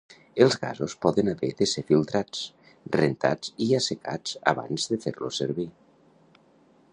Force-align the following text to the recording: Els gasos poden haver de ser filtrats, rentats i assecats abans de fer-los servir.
Els 0.43 0.55
gasos 0.61 0.93
poden 1.05 1.27
haver 1.33 1.49
de 1.59 1.67
ser 1.73 1.83
filtrats, 1.91 2.39
rentats 2.97 3.53
i 3.67 3.69
assecats 3.81 4.35
abans 4.53 4.89
de 4.95 4.99
fer-los 5.05 5.39
servir. 5.45 5.69